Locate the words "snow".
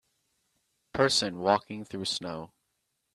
2.05-2.53